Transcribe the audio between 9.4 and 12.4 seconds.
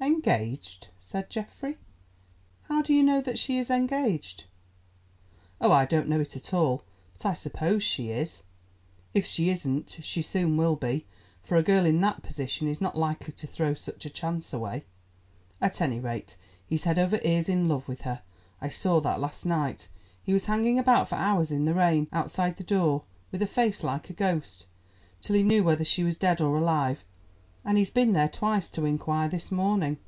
isn't, she soon will be, for a girl in that